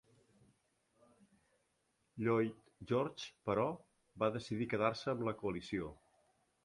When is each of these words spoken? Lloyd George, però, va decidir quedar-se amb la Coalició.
Lloyd 2.27 2.71
George, 2.93 3.29
però, 3.51 3.67
va 4.25 4.33
decidir 4.39 4.69
quedar-se 4.73 5.13
amb 5.15 5.25
la 5.29 5.39
Coalició. 5.43 5.93